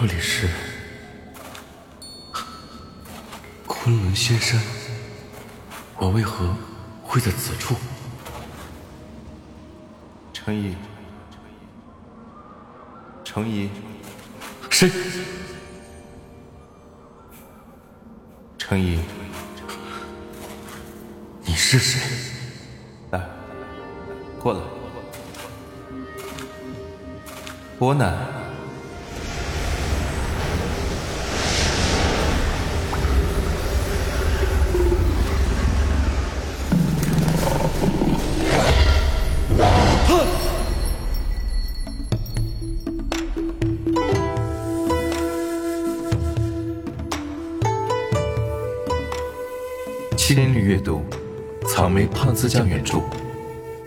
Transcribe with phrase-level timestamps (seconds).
[0.00, 0.48] 这里是
[3.66, 4.58] 昆仑仙山，
[5.98, 6.56] 我为何
[7.02, 7.74] 会在此处？
[10.32, 10.74] 程怡，
[13.22, 13.68] 程怡，
[14.70, 14.90] 谁？
[18.56, 19.00] 程怡，
[21.44, 22.00] 你是谁？
[23.10, 23.28] 来，
[24.38, 24.60] 过来，
[27.78, 28.39] 伯南。
[50.32, 51.02] 心率阅读，
[51.66, 53.02] 草莓胖子酱原著，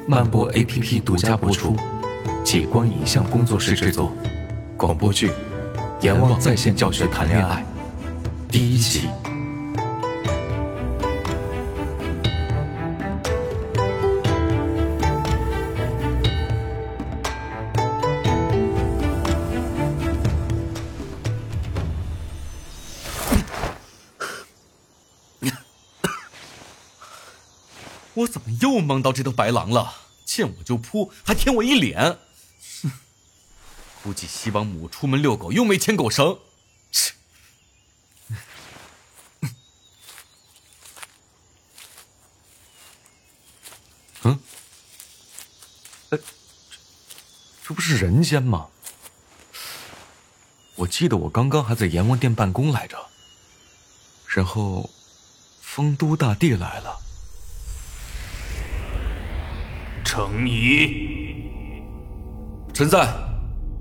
[0.06, 1.74] 漫播 APP 独家播出，
[2.44, 4.12] 极光影像工作室制作，
[4.76, 5.30] 广播剧
[6.02, 7.66] 《阎王在线教学谈恋爱》
[8.52, 9.08] 第一期。
[28.94, 29.96] 怎么又梦到这头白狼了？
[30.24, 32.20] 见我就扑，还舔我一脸。
[32.84, 32.92] 哼，
[34.04, 36.40] 估计西王母出门遛狗又没牵狗绳。
[36.92, 37.14] 切！
[44.22, 44.40] 嗯？
[47.66, 48.70] 这不是人间吗？
[50.76, 53.10] 我记得我刚刚还在阎王殿办公来着。
[54.28, 54.90] 然后，
[55.62, 57.03] 丰都大帝来了。
[60.14, 61.42] 程怡，
[62.72, 63.08] 臣在。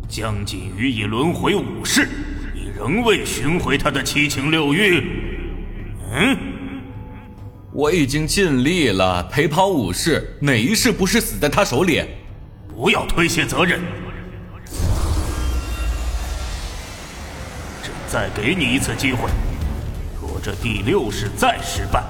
[0.09, 2.09] 江锦瑜已轮回五世，
[2.55, 5.03] 你仍未寻回他的七情六欲。
[6.11, 6.35] 嗯，
[7.71, 12.03] 我已经尽力了，陪跑武士，哪一世不是死在他手里？
[12.75, 13.79] 不要推卸责任。
[17.83, 19.29] 朕再给你一次机会，
[20.19, 22.03] 若这第六世再失败。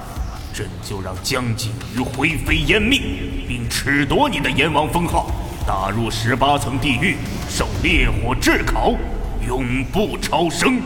[0.53, 3.01] 朕就让江锦瑜灰飞烟灭，
[3.47, 5.31] 并褫夺你的阎王封号，
[5.65, 7.17] 打入十八层地狱，
[7.49, 8.93] 受烈火炙烤，
[9.47, 10.79] 永不超生。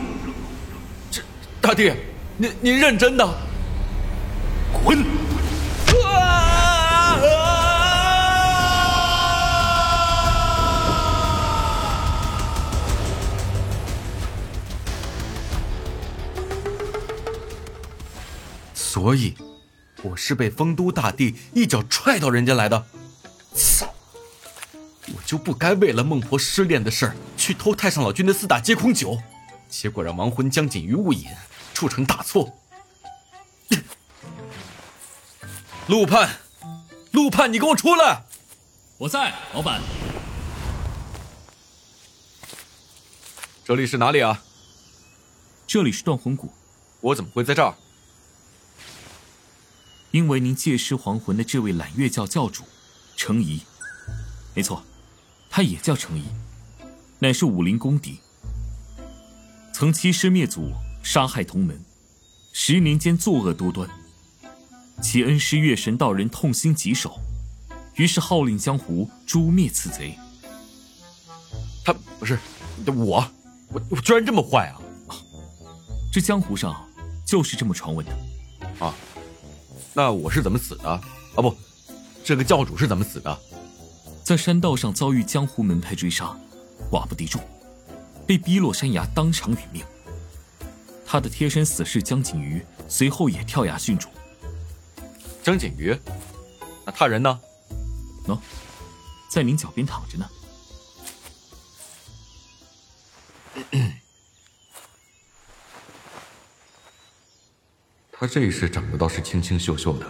[1.10, 1.20] 这
[1.60, 1.92] 大帝，
[2.38, 3.28] 您您认真的？
[4.82, 5.04] 滚！
[18.74, 19.34] 所以。
[20.02, 22.86] 我是被丰都大帝一脚踹到人间来的，
[23.54, 23.92] 操！
[25.08, 29.18] 我就不该为了孟婆失恋的事儿去偷太上老君的四大皆空酒，
[29.68, 31.26] 结果让亡魂江锦于误饮，
[31.74, 32.54] 铸成大错。
[35.88, 36.36] 陆盼，
[37.12, 38.22] 陆盼，你给我出来！
[38.98, 39.80] 我在，老板。
[43.64, 44.42] 这里是哪里啊？
[45.66, 46.52] 这里是断魂谷。
[47.00, 47.74] 我怎么会在这儿？
[50.10, 52.64] 因为您借尸还魂的这位揽月教教主，
[53.16, 53.60] 程颐，
[54.54, 54.82] 没错，
[55.50, 56.24] 他也叫程颐，
[57.18, 58.18] 乃是武林公敌，
[59.72, 61.78] 曾欺师灭祖，杀害同门，
[62.52, 63.88] 十年间作恶多端，
[65.02, 67.20] 其恩师月神道人痛心疾首，
[67.96, 70.16] 于是号令江湖诛灭此贼。
[71.84, 72.38] 他不是
[72.86, 73.24] 我，
[73.68, 74.80] 我我居然这么坏啊！
[76.12, 76.88] 这江湖上
[77.26, 78.12] 就是这么传闻的，
[78.84, 78.94] 啊。
[79.98, 80.88] 那我是怎么死的？
[80.88, 81.02] 啊
[81.34, 81.52] 不，
[82.22, 83.36] 这个教主是怎么死的？
[84.22, 86.38] 在山道上遭遇江湖门派追杀，
[86.88, 87.42] 寡不敌众，
[88.24, 89.84] 被逼落山崖，当场殒命。
[91.04, 94.08] 他的贴身死士江景瑜随后也跳崖殉主。
[95.42, 95.98] 江景瑜？
[96.86, 97.40] 那他人呢？
[98.28, 98.38] 喏，
[99.28, 100.30] 在您脚边躺着呢。
[108.20, 110.06] 他这一世长得倒是清清秀秀的，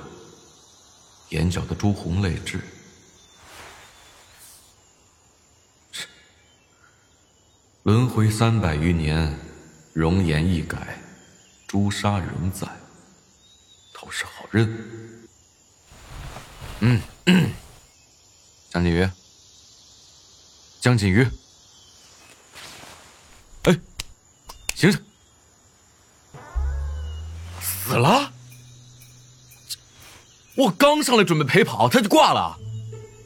[1.29, 2.59] 眼角的朱红泪痣，
[7.83, 9.39] 轮回三百余年，
[9.93, 10.99] 容颜易改，
[11.67, 12.67] 朱砂仍在，
[13.93, 15.29] 倒是好认。
[16.81, 17.03] 嗯，
[18.71, 19.11] 江锦瑜，
[20.81, 21.29] 江锦瑜，
[23.65, 23.79] 哎，
[24.75, 25.08] 醒醒！
[27.88, 28.31] 死了！
[30.56, 32.55] 我刚上来准备陪跑，他就挂了。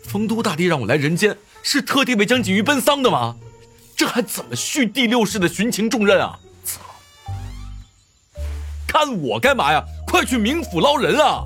[0.04, 3.34] 丰都大帝让我来人间，是特地为江锦瑜奔丧的吗？
[3.96, 6.38] 这还怎么续第六世的寻情重任啊？
[6.64, 6.80] 操！
[8.86, 9.82] 看我干嘛呀？
[10.06, 11.42] 快去冥府捞人啊！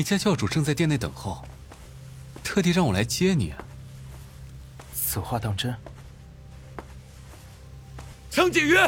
[0.00, 1.44] 你家教主正在店内等候，
[2.42, 3.52] 特地让我来接你。
[4.94, 5.76] 此话当真？
[8.30, 8.78] 江景瑜，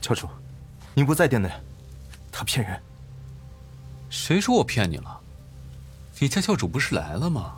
[0.00, 0.28] 教主，
[0.94, 1.50] 您不在店内，
[2.30, 2.80] 他骗人。
[4.10, 5.20] 谁说我骗你了？
[6.20, 7.56] 你家教主不是来了吗？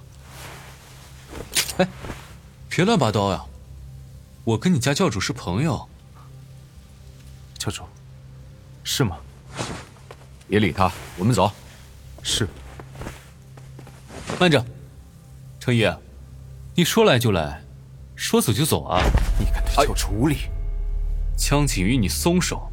[1.76, 1.86] 哎，
[2.70, 3.44] 别乱拔刀呀！
[4.44, 5.86] 我跟你家教主是朋友。
[7.64, 7.82] 教主，
[8.82, 9.16] 是吗？
[10.46, 11.50] 别理他，我们走。
[12.22, 12.46] 是。
[14.38, 14.62] 慢着，
[15.58, 15.90] 程毅，
[16.74, 17.62] 你说来就来，
[18.14, 19.00] 说走就走啊！
[19.38, 20.50] 你敢对教主无礼？
[21.38, 22.70] 江景瑜，你松手！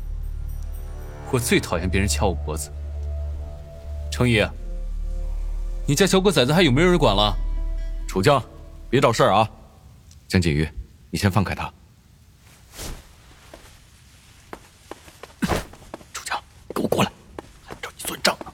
[1.31, 2.69] 我最讨厌别人掐我脖子。
[4.11, 4.45] 程毅，
[5.87, 7.33] 你家小狗崽子还有没有人管了？
[8.09, 8.43] 楚江，
[8.89, 9.49] 别找事儿啊！
[10.27, 10.69] 江景瑜，
[11.09, 11.71] 你先放开他。
[16.13, 17.11] 楚江，给我过来，
[17.65, 18.51] 还找你算账呢。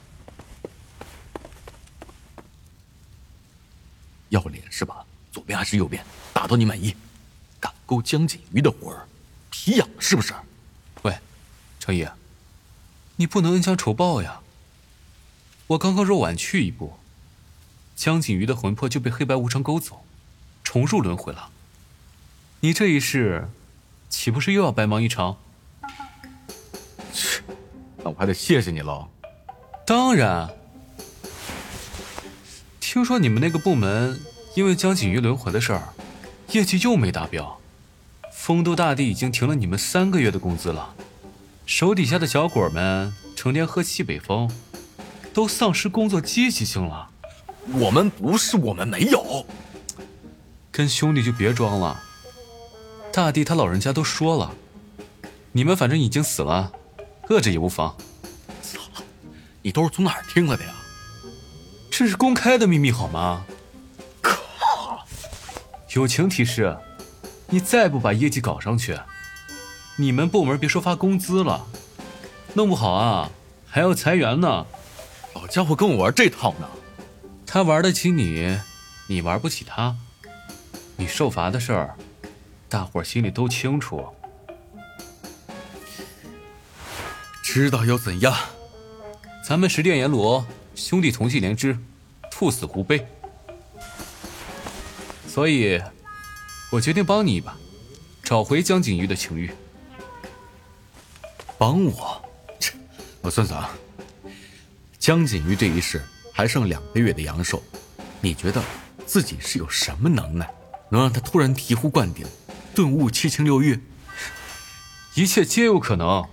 [4.28, 5.04] 要脸是吧？
[5.32, 6.04] 左边还是右边？
[6.32, 6.94] 打到你满意？
[7.58, 9.06] 敢勾江景瑜的魂儿，
[9.50, 10.34] 皮痒是不是？
[11.02, 11.18] 喂，
[11.80, 12.06] 程毅，
[13.16, 14.40] 你不能恩将仇报呀！
[15.68, 16.98] 我刚刚若晚去一步，
[17.96, 20.04] 江景瑜的魂魄就被黑白无常勾走，
[20.62, 21.50] 重入轮回了。
[22.60, 23.48] 你这一世，
[24.08, 25.38] 岂不是又要白忙一场？
[28.08, 29.08] 我还得谢谢你喽。
[29.86, 30.48] 当然。
[32.80, 34.18] 听说你们那个部门
[34.54, 35.88] 因为江景瑜轮回的事儿，
[36.52, 37.60] 业绩又没达标，
[38.32, 40.94] 丰都大帝已经停了你们三个月的工资了，
[41.66, 44.50] 手底下的小鬼们成天喝西北风。
[45.34, 47.10] 都丧失工作积极性了。
[47.74, 49.46] 我们不是我们没有，
[50.72, 52.02] 跟兄弟就别装了。
[53.12, 54.52] 大帝他老人家都说了，
[55.52, 56.72] 你们反正已经死了，
[57.28, 57.96] 饿着也无妨。
[58.62, 58.80] 操，
[59.62, 60.70] 你都是从哪儿听来的呀？
[61.90, 63.44] 这是公开的秘密好吗？
[64.22, 65.04] 靠！
[65.94, 66.76] 友情提示，
[67.48, 68.98] 你再不把业绩搞上去，
[69.96, 71.66] 你们部门别说发工资了，
[72.54, 73.30] 弄不好啊
[73.66, 74.66] 还要裁员呢。
[75.34, 76.68] 老家伙跟我玩这套呢，
[77.44, 78.58] 他玩得起你，
[79.08, 79.96] 你玩不起他。
[80.96, 81.96] 你受罚的事儿，
[82.68, 84.06] 大伙儿心里都清楚。
[87.50, 88.36] 知道又怎样？
[89.42, 91.78] 咱们十殿阎罗兄弟同气连枝，
[92.30, 93.06] 兔死狐悲。
[95.26, 95.82] 所以，
[96.70, 97.56] 我决定帮你一把，
[98.22, 99.50] 找回江景瑜的情欲。
[101.56, 102.22] 帮我？
[102.60, 102.74] 切，
[103.22, 103.70] 我算算啊。
[104.98, 106.02] 江景瑜这一世
[106.34, 107.62] 还剩两个月的阳寿，
[108.20, 108.62] 你觉得
[109.06, 110.46] 自己是有什么能耐，
[110.90, 112.26] 能让他突然醍醐灌顶，
[112.74, 113.80] 顿悟七情六欲？
[115.14, 116.28] 一切皆有可能。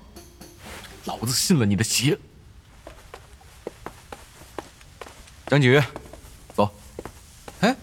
[1.06, 2.18] 老子信了你的邪！
[5.48, 5.82] 江景瑜，
[6.56, 6.74] 走。
[7.62, 7.76] 哎，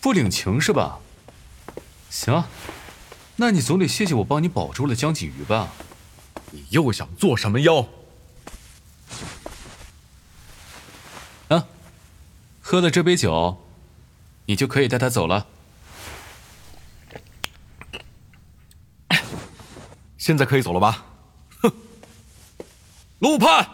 [0.00, 0.98] 不领情是吧？
[2.08, 2.44] 行，
[3.36, 5.68] 那你总得谢谢我帮你保住了江景瑜吧？
[6.50, 7.86] 你又想做什么妖？
[11.48, 11.66] 啊，
[12.62, 13.62] 喝了这杯酒，
[14.46, 15.46] 你就可以带他走了。
[20.16, 21.04] 现在可以走了吧？
[23.20, 23.28] 哼！
[23.28, 23.66] 陆判，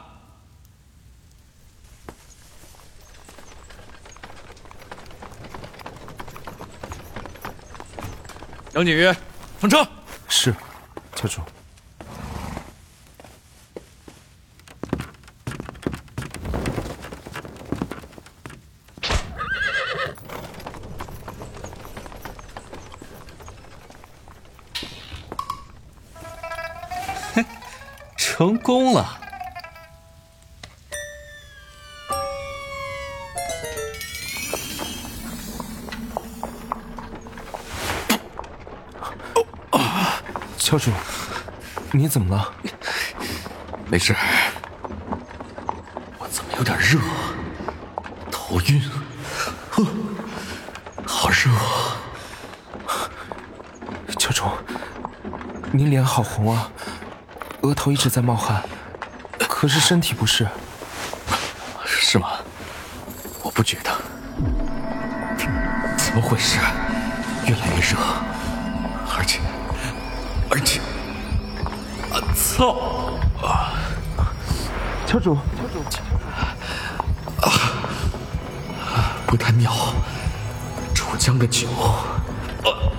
[8.74, 9.04] 杨景瑜，
[9.60, 9.86] 上车。
[10.28, 10.54] 是，
[11.14, 11.42] 教主。
[28.16, 29.20] 成功了！
[40.75, 40.90] 教主，
[41.93, 42.52] 你怎么了？
[43.87, 44.12] 没事，
[46.19, 46.99] 我怎么有点热？
[48.28, 48.83] 头晕，
[49.71, 49.87] 呵，
[51.07, 51.49] 好热！
[54.19, 54.43] 教主，
[55.71, 56.69] 您脸好红啊，
[57.61, 58.61] 额头一直在冒汗。
[59.49, 60.45] 可是身体不适。
[61.87, 62.31] 是吗？
[63.45, 63.97] 我不觉得。
[65.97, 66.59] 怎么回事？
[67.47, 67.97] 越来越热，
[70.54, 70.78] 而且，
[72.12, 72.76] 啊操！
[75.04, 75.82] 教主，车主，
[77.40, 77.50] 啊
[79.26, 79.73] 不太妙。
[80.94, 81.66] 楚江的酒，
[82.62, 82.92] 呃，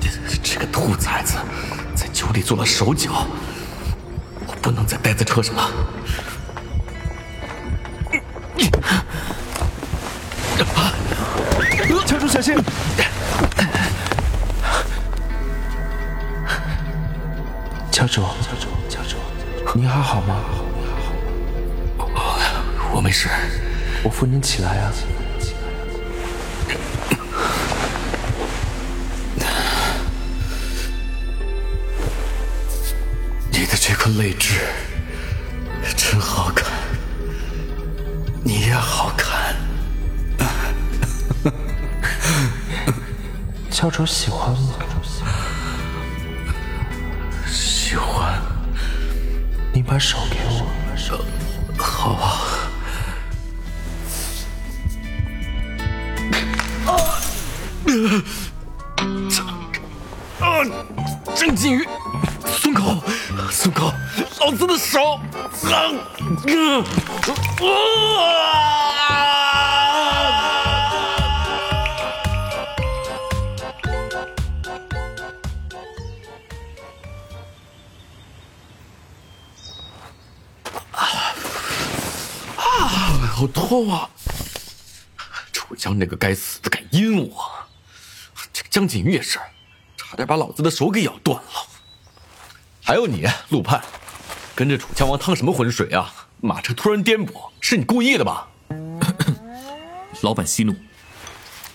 [0.00, 0.08] 这
[0.40, 1.38] 这个兔崽子
[1.96, 3.26] 在酒里做了手脚，
[4.46, 5.70] 我不能再待在车上了。
[12.06, 12.54] 教主小心！
[18.08, 18.26] 主，教
[18.58, 19.16] 主，教主，
[19.74, 20.40] 你还好吗？
[22.90, 23.28] 我没事，
[24.02, 24.92] 我扶您起来啊。
[33.50, 34.60] 你的这颗泪痣
[35.96, 36.66] 真好看，
[38.42, 39.54] 你也好看。
[43.70, 44.77] 教主喜欢吗？
[49.88, 50.68] 把手给我。
[51.78, 52.44] 好啊。
[60.40, 60.60] 啊！
[61.34, 61.88] 郑金鱼，
[62.60, 63.02] 松口，
[63.50, 63.90] 松口，
[64.40, 65.18] 老子的手！
[65.72, 65.94] 啊！
[67.62, 68.97] 啊！
[83.38, 84.10] 好痛啊！
[85.52, 87.48] 楚江那个该死的敢阴我，
[88.52, 89.38] 这个江锦瑜也是，
[89.96, 91.66] 差点把老子的手给咬断了。
[92.82, 93.80] 还有你，陆盼，
[94.56, 96.12] 跟着楚江王趟什么浑水啊？
[96.40, 98.48] 马车突然颠簸，是你故意的吧？
[100.22, 100.74] 老板息怒，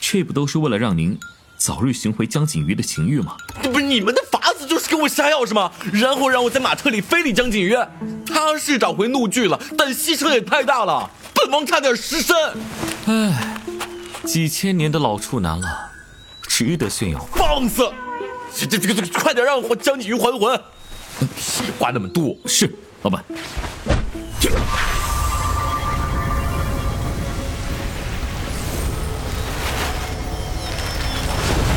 [0.02, 1.18] 这不都是为了让您
[1.58, 3.38] 早日寻回江锦瑜的情欲吗？
[3.62, 5.72] 不是你们的法子就是给我下药是吗？
[5.94, 7.74] 然后让我在马车里非礼江锦瑜，
[8.28, 11.10] 他是找回怒剧了，但牺牲也太大了，
[11.44, 12.36] 本王差点失身。
[13.06, 13.58] 唉，
[14.26, 15.92] 几千年的老处男了，
[16.48, 17.20] 值得炫耀？
[17.36, 17.92] 放肆！
[18.56, 20.58] 这这这这，快点让我将你鱼还魂！
[21.36, 23.22] 屁话那么多，是，老板。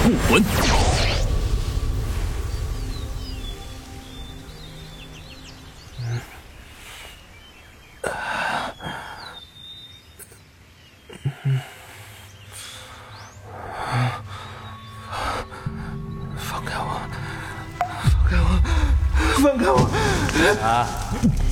[0.05, 0.96] 护魂。
[19.47, 19.79] 放开我！
[20.61, 20.85] 啊，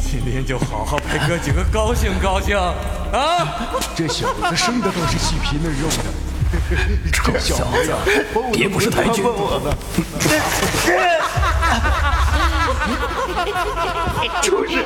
[0.03, 3.47] 今天就好好陪哥几个高兴高兴啊！
[3.95, 7.95] 这小子生的倒是细皮嫩肉的，臭小子，
[8.53, 9.25] 别不是太君。
[14.43, 14.85] 畜生，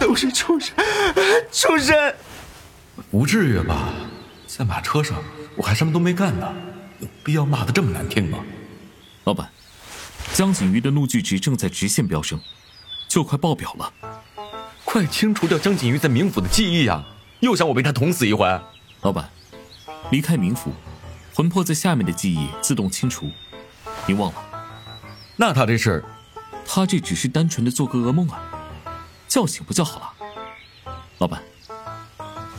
[0.00, 0.74] 都是畜生，
[1.52, 2.14] 畜生！
[3.10, 3.90] 不至于吧？
[4.46, 5.18] 在马车上，
[5.54, 6.50] 我还什么都没干呢，
[7.00, 8.38] 有必要骂的这么难听吗？
[9.24, 9.46] 老板，
[10.38, 12.40] 江景瑜的怒剧值正在直线飙升，
[13.08, 13.92] 就快爆表了。
[14.84, 17.04] 快清除掉江景瑜在冥府的记忆啊！
[17.40, 18.46] 又想我被他捅死一回？
[19.00, 19.28] 老板，
[20.12, 20.72] 离开冥府，
[21.34, 23.28] 魂魄在下面的记忆自动清除，
[24.06, 24.38] 您忘了？
[25.34, 26.04] 那他这是？
[26.64, 28.40] 他这只是单纯的做个噩梦啊，
[29.26, 30.92] 叫醒不就好了？
[31.18, 31.42] 老板，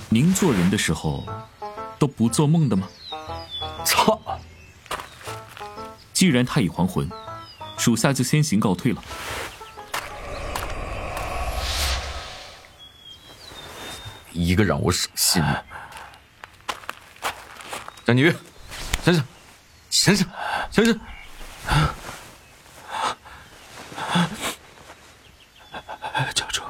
[0.10, 1.26] 您做人的时候
[1.98, 2.90] 都不做梦的吗？
[3.86, 4.20] 操！
[6.12, 7.10] 既然他已还魂，
[7.80, 9.02] 属下就先行告退了。
[14.34, 15.66] 一个让我省心的。
[18.06, 18.36] 江锦瑜，
[19.04, 19.24] 醒醒，
[19.90, 20.28] 醒醒，
[20.72, 21.00] 醒醒！
[26.36, 26.62] 教主，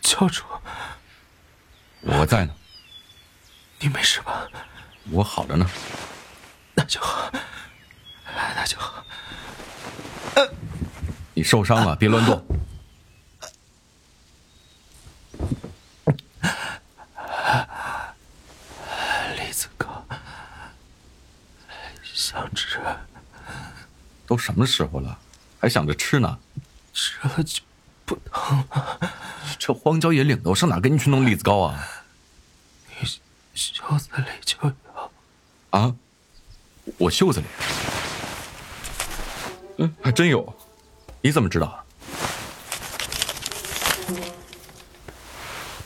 [0.00, 0.44] 教主，
[2.00, 2.54] 我在呢。
[3.78, 4.46] 你没事吧？
[5.10, 5.68] 我好着呢。
[6.74, 7.30] 那就好，
[8.54, 9.02] 那就好。
[11.40, 12.36] 你受伤了， 别乱动。
[19.38, 19.86] 栗子哥，
[22.12, 22.78] 想吃，
[24.26, 25.18] 都什么时候了，
[25.58, 26.38] 还想着吃呢？
[26.92, 27.62] 吃了就
[28.04, 29.10] 不疼了。
[29.58, 31.82] 这荒郊野岭的，我上哪给你去弄栗子糕啊？
[33.00, 33.08] 你
[33.54, 34.74] 袖子里就有。
[35.70, 35.96] 啊？
[36.98, 37.46] 我袖子里？
[39.78, 40.54] 嗯，还真有。
[41.22, 41.84] 你怎么知道？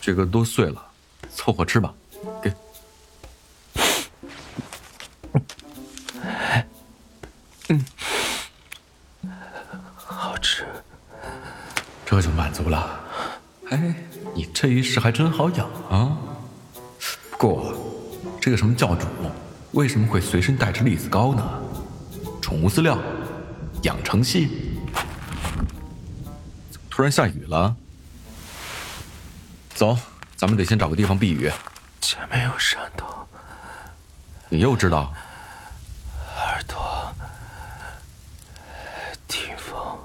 [0.01, 0.85] 这个都碎了，
[1.33, 1.93] 凑合吃吧。
[2.41, 2.53] 给。
[7.69, 7.85] 嗯。
[9.95, 10.65] 好吃。
[12.05, 12.99] 这就满足了。
[13.71, 13.95] 哎，
[14.33, 16.17] 你这一世还真好养啊。
[17.31, 17.73] 不过
[18.39, 19.07] 这个什么教主
[19.71, 21.61] 为什么会随身带着栗子糕呢？
[22.41, 22.97] 宠物饲料
[23.81, 24.64] 养成系。
[26.95, 27.75] 突然下雨了？
[29.73, 29.99] 走，
[30.37, 31.51] 咱们得先找个地方避雨。
[31.99, 33.05] 前面有山洞，
[34.47, 35.13] 你又知道？
[36.37, 37.13] 耳朵
[39.27, 39.99] 听风。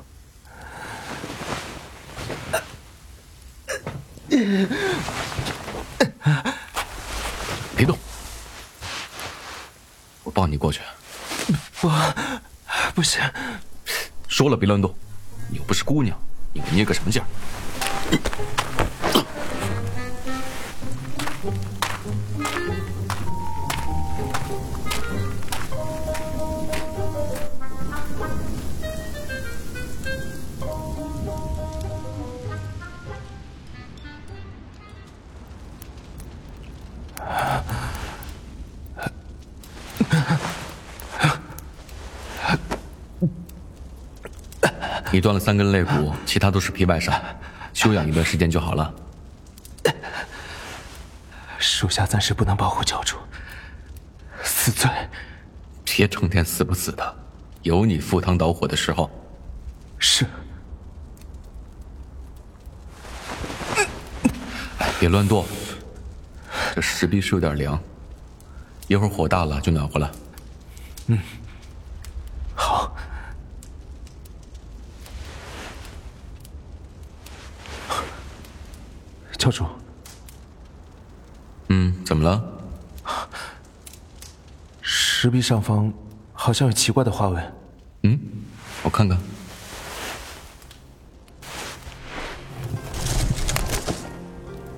[7.76, 7.96] 别动，
[10.24, 10.80] 我抱你过去。
[11.80, 11.88] 不，
[12.96, 13.22] 不行，
[14.26, 14.92] 说了别乱动，
[15.48, 16.18] 你又不是姑娘，
[16.52, 17.26] 你捏个什么劲儿？
[45.12, 47.14] 你断了三根肋骨，其他都是皮外伤，
[47.72, 48.94] 休养一段时间就好了。
[51.58, 53.16] 属下暂时不能保护教主，
[54.42, 54.88] 死罪。
[55.84, 57.16] 别成天死不死的，
[57.62, 59.10] 有你赴汤蹈火的时候。
[59.98, 60.24] 是。
[63.76, 63.86] 哎，
[64.98, 65.44] 别乱动，
[66.74, 67.78] 这石壁是有点凉，
[68.86, 70.10] 一会儿火大了就暖和了。
[71.08, 71.18] 嗯，
[79.50, 79.66] 教主。
[81.70, 82.40] 嗯，怎么了？
[84.80, 85.92] 石壁上方
[86.32, 87.52] 好像有奇怪的花纹。
[88.04, 88.16] 嗯，
[88.84, 89.18] 我看看。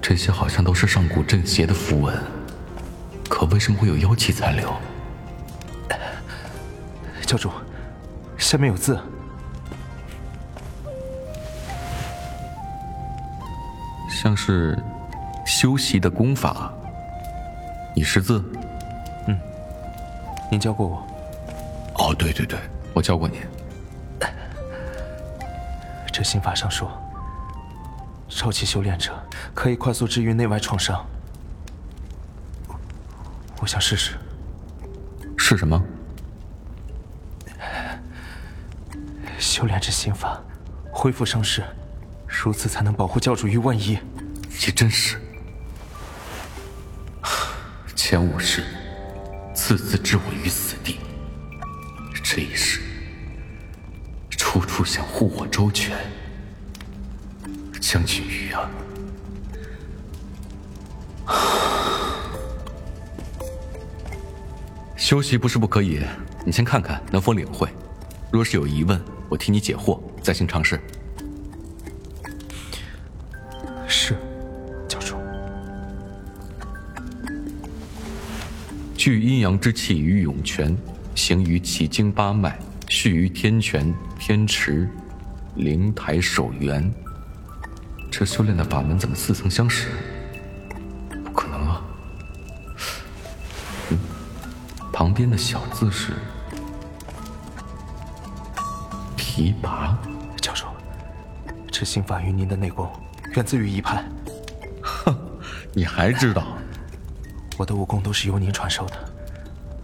[0.00, 2.18] 这些好像都是上古镇邪的符文，
[3.28, 4.74] 可为什么会有妖气残留？
[7.26, 7.50] 教主，
[8.38, 8.98] 下面有字。
[14.32, 14.82] 像是
[15.44, 16.72] 修习的功法。
[17.94, 18.42] 你识字？
[19.26, 19.38] 嗯，
[20.50, 21.06] 您教过我。
[21.98, 22.58] 哦，对对对，
[22.94, 23.40] 我教过你。
[26.10, 26.90] 这心法上说，
[28.30, 29.12] 超级修炼者
[29.52, 31.04] 可以快速治愈内外创伤。
[33.60, 34.14] 我想试试。
[35.36, 35.82] 是什么？
[39.38, 40.40] 修炼这心法，
[40.90, 41.62] 恢复伤势，
[42.26, 43.98] 如此才能保护教主于万一。
[44.60, 45.20] 也真是。
[47.94, 48.62] 前五世，
[49.54, 50.96] 次次置我于死地；
[52.22, 52.80] 这一世，
[54.30, 55.96] 处处想护我周全。
[57.80, 58.70] 将军鱼啊，
[64.96, 66.02] 休息不是不可以，
[66.44, 67.68] 你先看看能否领会。
[68.30, 70.80] 若是有疑问，我替你解惑，再行尝试。
[79.02, 80.78] 聚阴阳之气于涌泉，
[81.16, 82.56] 行于奇经八脉，
[82.88, 84.88] 蓄于天泉、天池、
[85.56, 86.88] 灵台、守元。
[88.12, 89.88] 这修炼的法门怎么似曾相识？
[91.24, 91.82] 不可能啊！
[93.90, 93.98] 嗯，
[94.92, 96.12] 旁边的小字是
[99.16, 99.98] 提拔。
[100.40, 100.68] 教授，
[101.72, 102.88] 这心法与您的内功
[103.34, 104.04] 源自于一派。
[104.80, 105.12] 哼，
[105.74, 106.56] 你还知道？
[107.58, 108.94] 我的武功都是由您传授的，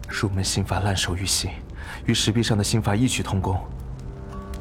[0.08, 1.50] 入门心法烂熟于心，
[2.06, 3.58] 与石壁上的心法异曲同工，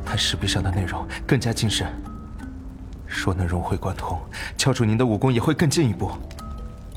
[0.05, 1.87] 但石壁上的内容更加精深。
[3.07, 4.19] 若能融会贯通，
[4.57, 6.11] 教主您的武功也会更进一步，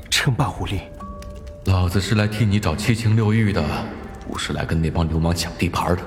[0.09, 0.81] 称霸武林。
[1.65, 3.63] 老子是来替你找七情六欲的，
[4.27, 6.01] 不是来跟那帮流氓抢地盘的。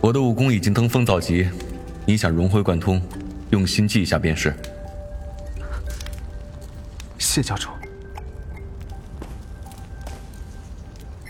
[0.00, 1.48] 我的武功已经登峰造极，
[2.04, 3.00] 你想融会贯通，
[3.50, 4.54] 用心记一下便是。
[7.18, 7.68] 谢教主。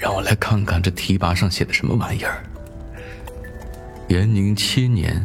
[0.09, 2.43] 让我来看看这提拔上写的什么玩意儿。
[4.09, 5.23] 延宁七年。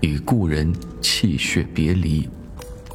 [0.00, 2.28] 与故人气血别离，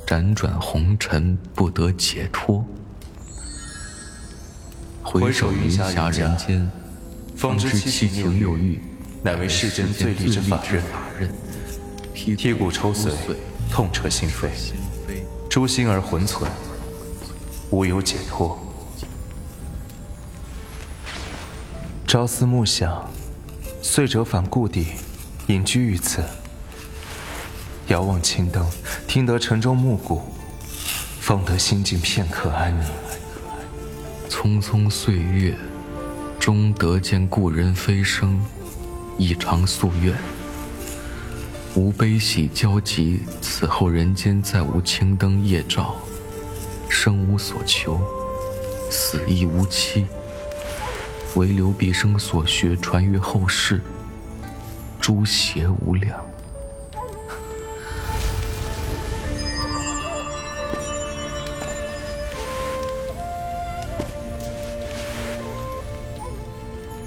[0.06, 2.64] 辗转红尘不得解脱。
[5.04, 6.72] 回首云霞人间，
[7.36, 8.80] 方知七情六欲，
[9.24, 10.84] 乃为世间最利之法刃。
[12.16, 13.12] 剔骨抽髓，
[13.72, 14.50] 痛彻心扉，
[15.50, 16.50] 诛心而魂存，
[17.72, 18.60] 无有解脱。
[22.10, 23.08] 朝思暮想，
[23.84, 24.88] 遂折返故地，
[25.46, 26.24] 隐居于此。
[27.90, 28.68] 遥望青灯，
[29.08, 30.24] 听得晨钟暮鼓，
[31.20, 32.90] 方得心境片刻安宁。
[34.28, 35.56] 匆匆岁月，
[36.40, 38.42] 终得见故人飞升，
[39.20, 40.18] 一偿夙愿。
[41.76, 45.96] 无悲喜交集，此后人间再无青灯夜照，
[46.90, 48.02] 生无所求，
[48.90, 50.08] 死亦无期。
[51.36, 53.82] 唯留毕生所学传于后世，
[55.00, 56.20] 诸邪无量。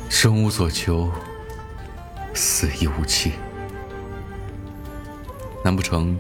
[0.09, 1.11] 生无所求，
[2.33, 3.33] 死亦无期。
[5.65, 6.17] 难不成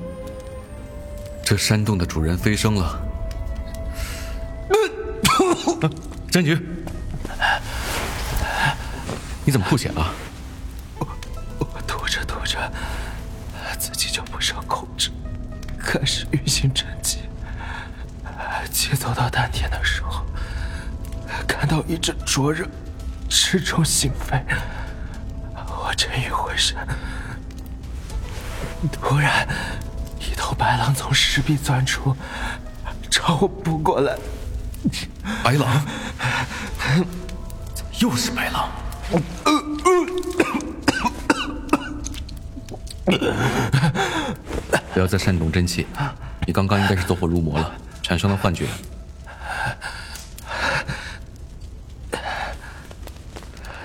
[1.45, 3.01] 这山洞的主人飞升了？
[6.31, 6.57] 张 局，
[9.45, 10.13] 你怎么吐血了？
[10.99, 11.09] 我
[11.59, 12.73] 我吐着吐着，
[13.79, 15.11] 自己就不受控制，
[15.79, 17.19] 开始欲心沉寂。
[18.71, 20.25] 气走到丹田的时候，
[21.47, 22.67] 感到一阵灼热，
[23.29, 24.41] 直冲心扉。
[25.55, 26.77] 我正欲回神，
[28.93, 29.47] 突然
[30.21, 32.17] 一头白狼从石壁钻出，
[33.11, 34.17] 朝我扑过来。
[35.43, 35.85] 白狼，
[37.99, 38.71] 又是白狼。
[44.93, 45.87] 不要再煽动真气，
[46.47, 48.67] 你刚刚应该是走火入魔了，产生了幻觉。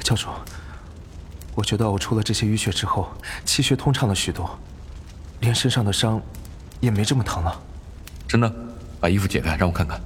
[0.04, 0.30] 教主，
[1.56, 3.10] 我觉得呕出了这些淤血之后，
[3.44, 4.58] 气血通畅了许多，
[5.40, 6.22] 连身上的伤
[6.80, 7.62] 也没这么疼了。
[8.28, 8.54] 真的，
[9.00, 10.00] 把衣服解开，让我看看。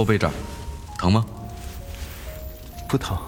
[0.00, 0.32] 后背这儿
[0.96, 1.26] 疼吗？
[2.88, 3.18] 不疼。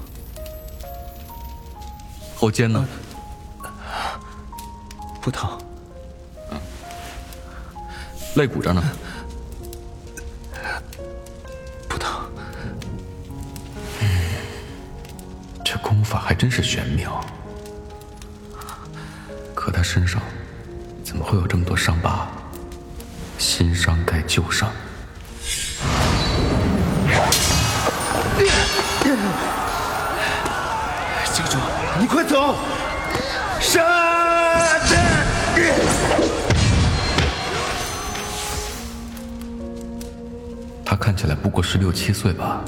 [2.34, 2.88] 后肩呢？
[5.20, 5.50] 不疼。
[8.36, 8.82] 肋骨这儿呢？
[11.90, 12.24] 不疼。
[14.00, 14.08] 嗯
[15.62, 17.22] 这功法还真是玄妙。
[19.54, 20.22] 可他身上
[21.04, 22.28] 怎么会有这么多伤疤？
[23.36, 24.72] 新伤盖旧伤。
[31.34, 31.58] 教主，
[31.98, 32.54] 你快走！
[33.60, 33.80] 杀！
[40.84, 42.62] 他看起来不过十六七岁吧，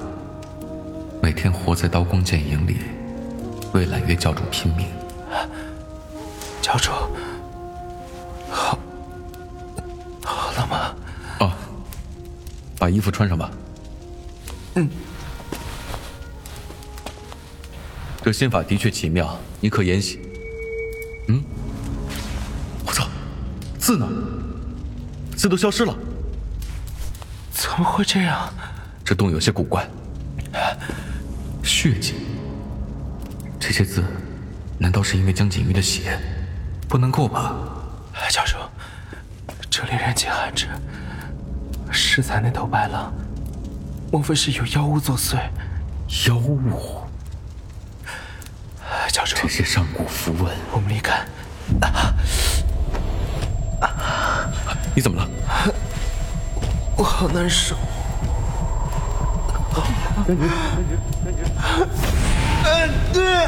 [1.21, 2.79] 每天活在刀光剑影里，
[3.73, 4.87] 为揽月教主拼命。
[6.63, 6.91] 教主，
[8.51, 8.79] 好，
[10.25, 10.95] 好了吗？
[11.41, 11.53] 哦，
[12.79, 13.51] 把衣服穿上吧。
[14.75, 14.89] 嗯。
[18.23, 20.21] 这心法的确奇妙，你可研习。
[21.29, 21.43] 嗯，
[22.87, 23.07] 我操，
[23.79, 24.09] 字呢？
[25.37, 25.95] 字都消失了。
[27.53, 28.53] 怎么会这样？
[29.05, 29.87] 这洞有些古怪。
[31.63, 32.15] 血迹，
[33.61, 34.03] 这些字，
[34.79, 36.19] 难道是因为江锦瑜的血？
[36.89, 37.55] 不能够吧？
[38.31, 38.57] 教主，
[39.69, 40.69] 这里人迹罕至，
[41.91, 43.13] 适才那头白狼，
[44.15, 45.35] 莫非是有妖物作祟？
[46.29, 47.03] 妖物？
[49.11, 51.27] 教主，这些上古符文，我们离开。
[54.95, 55.29] 你怎么了？
[56.97, 57.75] 我好难受。
[60.25, 60.97] 将军，将军，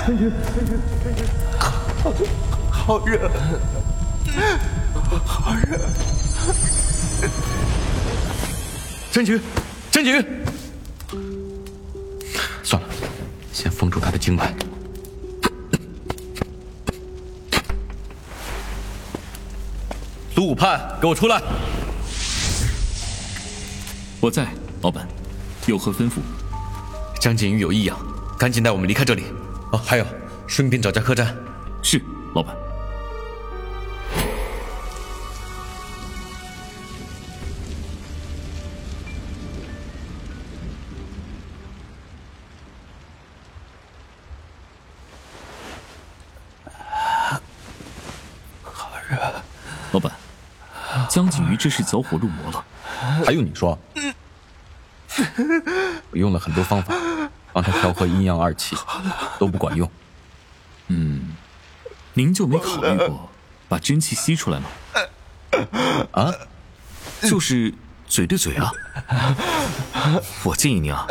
[0.05, 0.33] 将军，将军，
[1.05, 1.25] 将军，
[1.61, 1.71] 好，
[2.73, 3.31] 好热，
[5.25, 5.79] 好热。
[9.13, 9.41] 真菊，
[9.97, 10.23] 真菊，
[12.63, 12.89] 算了，
[13.51, 14.55] 先封住他的经脉。
[20.35, 21.41] 卢武判，给我出来！
[24.21, 24.49] 我在，
[24.83, 25.09] 老板，
[25.65, 26.17] 有何吩咐？
[27.19, 27.99] 江景瑜有异样，
[28.39, 29.25] 赶紧带我们离开这里。
[29.73, 30.07] 哦，还有，
[30.47, 31.35] 顺便找家客栈。
[31.83, 32.03] 是，
[32.35, 32.55] 老板。
[51.17, 52.63] 江锦瑜这是走火入魔了。
[53.25, 53.79] 还用你说？
[56.11, 56.95] 我用了很多方法，
[57.55, 58.77] 帮他调和阴阳二气，
[59.39, 59.91] 都不管用。
[60.89, 61.35] 嗯
[62.13, 63.31] 您就没考虑过
[63.67, 64.67] 把真气吸出来吗？
[66.13, 66.35] 啊，
[67.23, 67.73] 就是
[68.07, 68.71] 嘴对嘴啊。
[70.45, 71.07] 我建议您啊，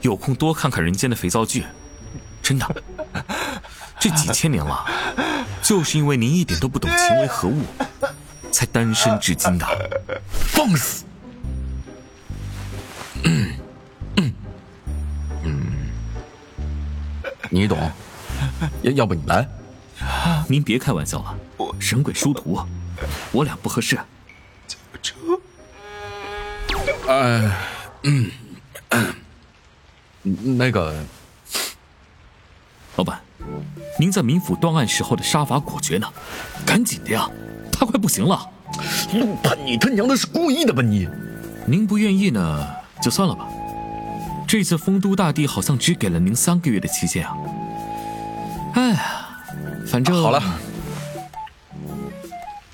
[0.00, 1.66] 有空多看看人间的肥皂剧，
[2.42, 2.82] 真的。
[3.98, 4.86] 这几千年了，
[5.60, 7.62] 就是因为您一点都不懂情为何物，
[8.50, 9.66] 才单身至今的。
[10.30, 11.04] 放肆！
[13.24, 13.52] 嗯
[14.16, 14.34] 嗯
[15.44, 15.66] 嗯。
[17.50, 17.90] 你懂？
[18.82, 19.48] 要要不你来？
[20.48, 21.38] 您别开玩笑了，
[21.78, 22.58] 神鬼殊途，
[23.32, 23.98] 我俩不合适。
[27.06, 27.56] 哎，
[28.04, 28.30] 嗯，
[30.22, 30.94] 那个，
[32.96, 33.20] 老板，
[33.98, 36.10] 您在民府断案时候的杀伐果决呢？
[36.64, 37.28] 赶紧的呀，
[37.80, 38.46] 他快不行了。
[39.14, 41.08] 陆判，你他娘的是故意的吧你？
[41.66, 42.66] 您不愿意呢，
[43.02, 43.48] 就算了吧。
[44.46, 47.34] 这次丰都大帝好像只给了您三个月的期限啊。
[48.74, 49.00] 哎呀，
[49.86, 50.42] 反正好了，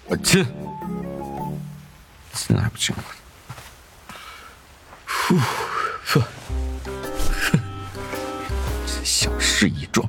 [0.06, 0.44] 我亲，
[2.34, 3.02] 现在还不行吗？
[5.06, 5.36] 呼，
[6.04, 6.20] 呵，
[7.52, 7.60] 哼，
[9.04, 10.08] 小事一桩，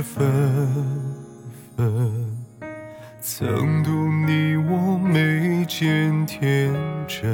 [0.00, 0.26] 雪纷
[1.76, 1.86] 纷，
[3.20, 3.90] 曾读
[4.26, 6.72] 你我眉间天
[7.06, 7.30] 真，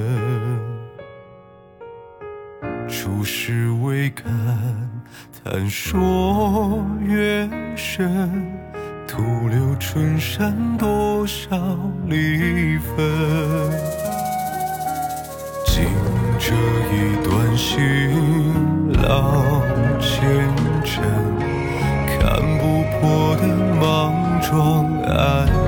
[2.88, 4.26] 初时未敢
[5.44, 8.35] 谈说缘深，
[9.07, 11.57] 徒留春山多少
[12.09, 12.96] 离分。
[15.66, 15.85] 敬
[16.37, 16.52] 这
[16.90, 19.62] 一段新老
[20.00, 20.26] 前
[20.85, 21.05] 尘，
[23.09, 23.47] 我的
[23.79, 25.65] 莽撞爱。